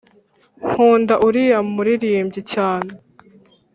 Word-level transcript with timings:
nkunda 0.69 1.15
uriya 1.27 1.59
muririmbyi 1.73 2.41
cyane. 2.53 2.91